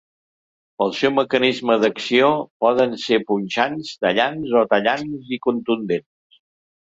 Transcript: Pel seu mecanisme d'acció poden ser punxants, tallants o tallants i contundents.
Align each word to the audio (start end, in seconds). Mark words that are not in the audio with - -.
Pel 0.83 0.93
seu 0.99 1.11
mecanisme 1.17 1.75
d'acció 1.83 2.29
poden 2.65 2.95
ser 3.03 3.19
punxants, 3.27 3.93
tallants 4.07 4.57
o 4.63 4.65
tallants 4.73 5.31
i 5.39 5.41
contundents. 5.45 6.41